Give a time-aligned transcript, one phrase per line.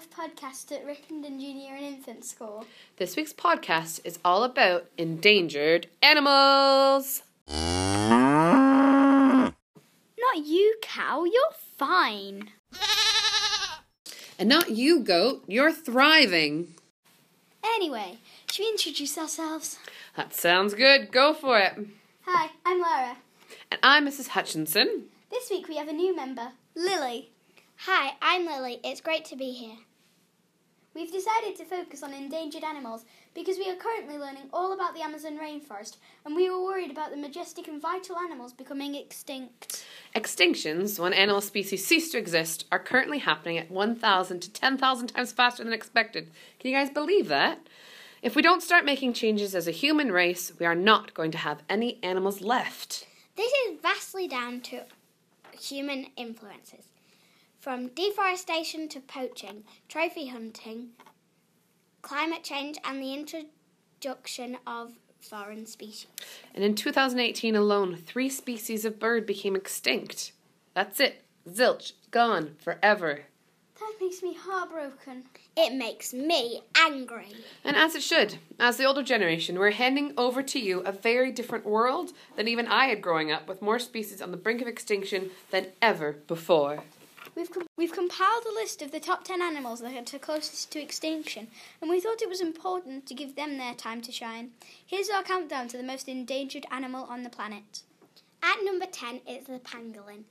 [0.00, 2.64] podcast at Rickenden Junior and Infant School.
[2.96, 7.22] This week's podcast is all about endangered animals.
[7.48, 7.52] Not
[10.36, 12.52] you, cow, you're fine.
[14.38, 15.44] And not you, goat.
[15.46, 16.74] You're thriving.
[17.62, 18.16] Anyway,
[18.50, 19.78] should we introduce ourselves?
[20.16, 21.12] That sounds good.
[21.12, 21.74] Go for it.
[22.22, 23.18] Hi, I'm Lara.
[23.70, 24.28] And I'm Mrs.
[24.28, 25.08] Hutchinson.
[25.30, 27.31] This week we have a new member, Lily.
[27.86, 28.78] Hi, I'm Lily.
[28.84, 29.74] It's great to be here.
[30.94, 33.04] We've decided to focus on endangered animals
[33.34, 37.10] because we are currently learning all about the Amazon rainforest and we were worried about
[37.10, 39.84] the majestic and vital animals becoming extinct.
[40.14, 45.32] Extinctions, when animal species cease to exist, are currently happening at 1,000 to 10,000 times
[45.32, 46.30] faster than expected.
[46.60, 47.66] Can you guys believe that?
[48.22, 51.38] If we don't start making changes as a human race, we are not going to
[51.38, 53.08] have any animals left.
[53.34, 54.82] This is vastly down to
[55.50, 56.91] human influences.
[57.62, 60.88] From deforestation to poaching, trophy hunting,
[62.02, 66.08] climate change, and the introduction of foreign species.
[66.56, 70.32] And in 2018 alone, three species of bird became extinct.
[70.74, 71.22] That's it.
[71.48, 73.26] Zilch, gone forever.
[73.78, 75.22] That makes me heartbroken.
[75.56, 77.32] It makes me angry.
[77.62, 81.30] And as it should, as the older generation, we're handing over to you a very
[81.30, 84.66] different world than even I had growing up, with more species on the brink of
[84.66, 86.82] extinction than ever before.
[87.42, 90.80] We've, com- we've compiled a list of the top 10 animals that are closest to
[90.80, 91.48] extinction,
[91.80, 94.52] and we thought it was important to give them their time to shine.
[94.86, 97.82] Here's our countdown to the most endangered animal on the planet.
[98.44, 100.22] At number 10 is the pangolin.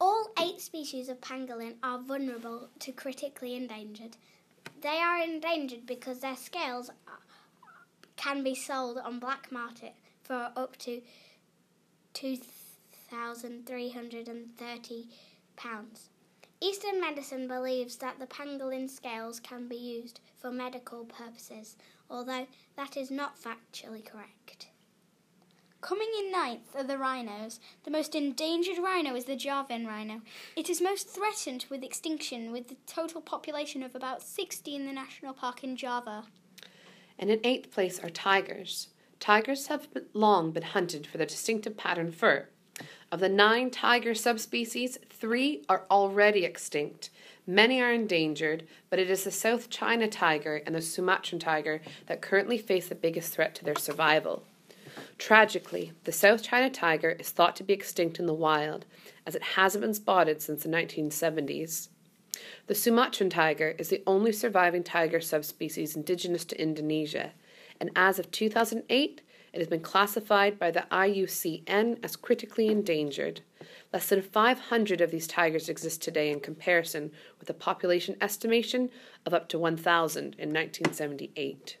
[0.00, 4.16] All eight species of pangolin are vulnerable to critically endangered.
[4.82, 6.92] They are endangered because their scales
[8.14, 11.02] can be sold on black market for up to
[12.14, 15.06] £2,330.
[16.66, 21.76] Eastern medicine believes that the pangolin scales can be used for medical purposes,
[22.10, 24.66] although that is not factually correct.
[25.80, 27.60] Coming in ninth are the rhinos.
[27.84, 30.22] The most endangered rhino is the Javan rhino.
[30.56, 34.92] It is most threatened with extinction, with a total population of about 60 in the
[34.92, 36.24] national park in Java.
[37.16, 38.88] And in eighth place are tigers.
[39.20, 42.48] Tigers have long been hunted for their distinctive pattern fur.
[43.12, 47.10] Of the nine tiger subspecies, three are already extinct.
[47.46, 52.20] Many are endangered, but it is the South China tiger and the Sumatran tiger that
[52.20, 54.42] currently face the biggest threat to their survival.
[55.18, 58.84] Tragically, the South China tiger is thought to be extinct in the wild,
[59.26, 61.88] as it hasn't been spotted since the 1970s.
[62.66, 67.32] The Sumatran tiger is the only surviving tiger subspecies indigenous to Indonesia,
[67.80, 69.20] and as of 2008,
[69.56, 73.40] it has been classified by the IUCN as critically endangered.
[73.90, 78.90] Less than 500 of these tigers exist today in comparison with a population estimation
[79.24, 81.78] of up to 1,000 in 1978.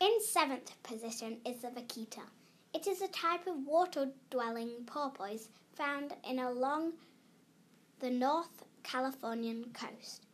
[0.00, 2.22] In seventh position is the vaquita.
[2.72, 6.94] It is a type of water dwelling porpoise found in along
[8.00, 10.24] the North Californian coast.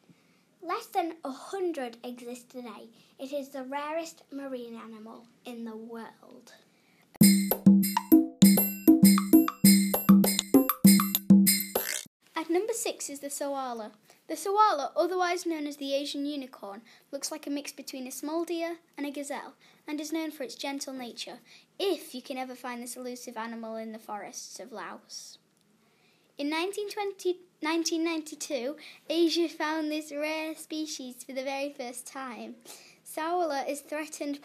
[0.67, 2.89] Less than a hundred exist today.
[3.19, 6.55] It is the rarest marine animal in the world.
[12.35, 13.91] At number six is the saola.
[14.27, 16.81] The saola, otherwise known as the Asian unicorn,
[17.13, 19.53] looks like a mix between a small deer and a gazelle
[19.87, 21.41] and is known for its gentle nature,
[21.79, 25.37] if you can ever find this elusive animal in the forests of Laos.
[26.39, 28.77] In 1920, 1992,
[29.09, 32.57] Asia found this rare species for the very first time.
[33.03, 34.41] Saola is threatened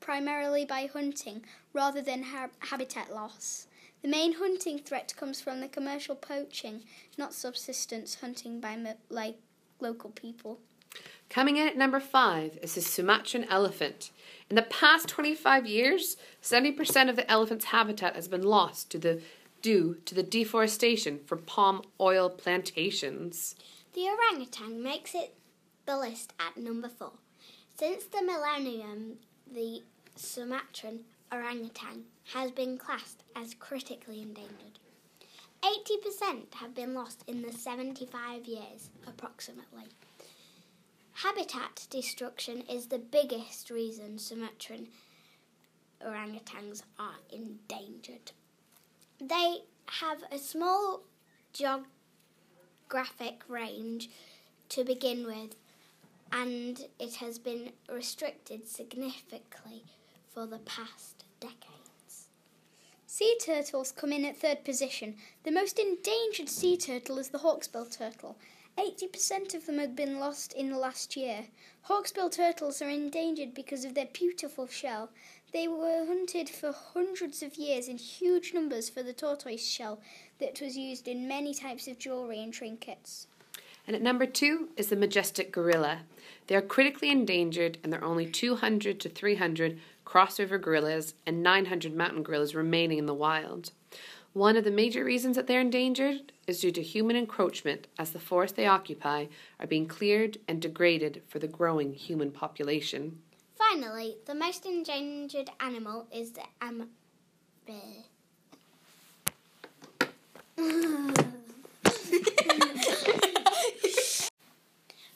[0.00, 3.66] primarily by hunting rather than ha- habitat loss.
[4.02, 6.84] The main hunting threat comes from the commercial poaching,
[7.18, 9.36] not subsistence hunting by mo- like
[9.78, 10.60] local people.
[11.28, 14.10] Coming in at number five is the Sumatran elephant.
[14.48, 19.20] In the past 25 years, 70% of the elephant's habitat has been lost to the,
[19.62, 23.54] due to the deforestation from palm oil plantations.
[23.94, 25.34] The orangutan makes it
[25.86, 27.12] the list at number four.
[27.76, 29.18] Since the millennium,
[29.50, 29.82] the
[30.16, 31.00] Sumatran
[31.32, 32.04] orangutan
[32.34, 34.78] has been classed as critically endangered.
[35.62, 39.88] 80% have been lost in the 75 years, approximately.
[41.12, 44.88] Habitat destruction is the biggest reason Sumatran
[46.04, 48.32] orangutans are endangered.
[49.20, 51.02] They have a small
[51.52, 54.08] geographic range
[54.70, 55.56] to begin with,
[56.32, 59.84] and it has been restricted significantly
[60.32, 62.28] for the past decades.
[63.06, 65.16] Sea turtles come in at third position.
[65.42, 68.38] The most endangered sea turtle is the hawksbill turtle.
[68.78, 71.48] 80% of them have been lost in the last year.
[71.88, 75.10] Hawksbill turtles are endangered because of their beautiful shell.
[75.52, 80.00] They were hunted for hundreds of years in huge numbers for the tortoise shell
[80.38, 83.26] that was used in many types of jewellery and trinkets.
[83.84, 86.02] And at number two is the majestic gorilla.
[86.46, 91.42] They are critically endangered, and there are only 200 to 300 Cross River gorillas and
[91.42, 93.72] 900 mountain gorillas remaining in the wild.
[94.32, 98.20] One of the major reasons that they're endangered is due to human encroachment, as the
[98.20, 99.26] forests they occupy
[99.58, 103.18] are being cleared and degraded for the growing human population.
[103.68, 106.88] Finally, the most endangered animal is the am.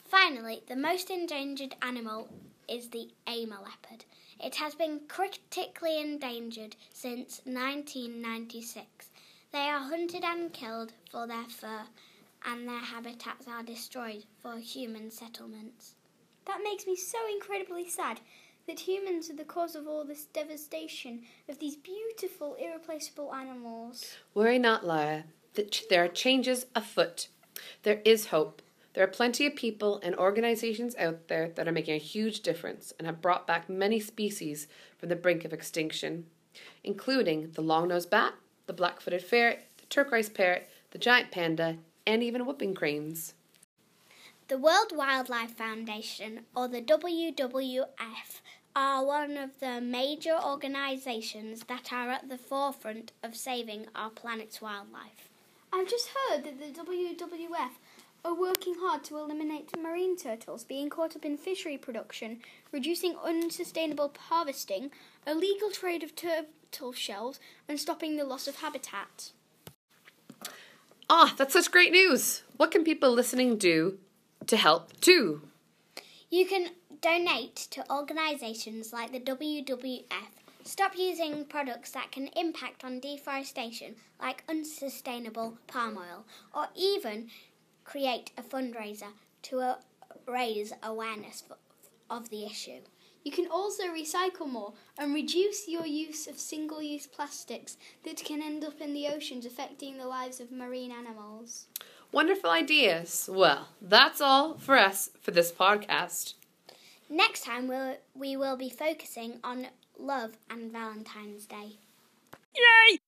[0.05, 2.29] Finally, the most endangered animal
[2.69, 4.05] is the Amur leopard.
[4.39, 9.09] It has been critically endangered since 1996.
[9.51, 11.87] They are hunted and killed for their fur,
[12.45, 15.94] and their habitats are destroyed for human settlements.
[16.45, 18.19] That makes me so incredibly sad
[18.67, 24.15] that humans are the cause of all this devastation of these beautiful, irreplaceable animals.
[24.33, 25.25] Worry not, Lara.
[25.89, 27.27] There are changes afoot.
[27.83, 28.61] There is hope.
[28.93, 32.93] There are plenty of people and organizations out there that are making a huge difference
[32.97, 36.25] and have brought back many species from the brink of extinction,
[36.83, 38.33] including the long nosed bat,
[38.67, 41.77] the black footed ferret, the turquoise parrot, the giant panda,
[42.07, 43.33] and even whooping cranes.
[44.47, 48.41] The World Wildlife Foundation, or the WWF,
[48.75, 54.61] are one of the major organisations that are at the forefront of saving our planet's
[54.61, 55.29] wildlife.
[55.73, 57.71] I've just heard that the WWF
[58.23, 64.13] are working hard to eliminate marine turtles being caught up in fishery production, reducing unsustainable
[64.29, 64.91] harvesting,
[65.25, 69.31] illegal trade of turtle shells, and stopping the loss of habitat.
[71.09, 72.43] Ah, that's such great news!
[72.57, 73.97] What can people listening do
[74.47, 75.41] to help too?
[76.29, 76.69] You can
[77.01, 80.05] donate to organisations like the WWF.
[80.63, 87.29] Stop using products that can impact on deforestation, like unsustainable palm oil, or even
[87.83, 89.75] create a fundraiser to uh,
[90.27, 91.57] raise awareness for,
[92.09, 92.81] of the issue.
[93.23, 98.41] You can also recycle more and reduce your use of single use plastics that can
[98.41, 101.67] end up in the oceans, affecting the lives of marine animals.
[102.15, 103.29] Wonderful ideas.
[103.29, 106.35] Well, that's all for us for this podcast.
[107.09, 109.67] Next time, we'll, we will be focusing on
[109.99, 111.73] love and Valentine's Day.
[112.55, 112.99] Yay!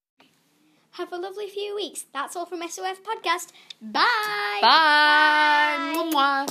[0.91, 2.03] Have a lovely few weeks.
[2.13, 3.53] That's all from SOF Podcast.
[3.81, 4.59] Bye.
[4.61, 6.09] Bye.
[6.11, 6.47] Bye.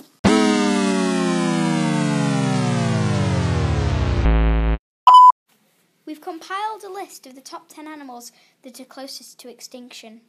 [6.07, 8.33] We've compiled a list of the top 10 animals
[8.63, 10.23] that are closest to extinction.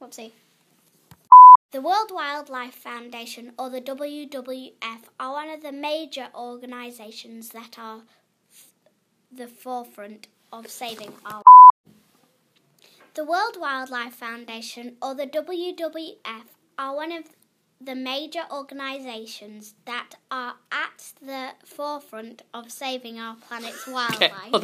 [0.00, 0.32] Whoopsie.
[1.72, 8.02] The World Wildlife Foundation, or the WWF, are one of the major organisations that are
[8.50, 8.66] f-
[9.30, 11.42] the forefront of saving our.
[13.14, 16.44] The World Wildlife Foundation, or the WWF,
[16.78, 17.24] are one of
[17.80, 24.62] the major organisations that are at the forefront of saving our planet's wildlife.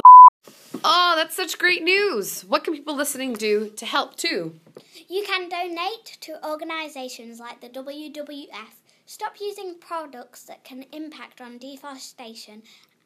[0.83, 2.41] Oh, that's such great news!
[2.43, 4.59] What can people listening do to help too?
[5.07, 8.81] You can donate to organisations like the WWF.
[9.05, 12.63] Stop using products that can impact on deforestation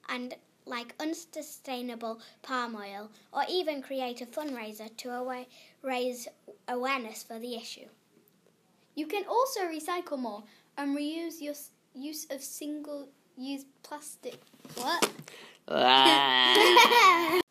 [0.09, 0.35] and
[0.65, 5.45] like unsustainable palm oil, or even create a fundraiser to awa-
[5.81, 6.27] raise
[6.67, 7.87] awareness for the issue.
[8.95, 10.43] You can also recycle more
[10.77, 14.39] and reuse your s- use of single use plastic.
[14.75, 15.09] What?
[15.67, 17.39] Ah.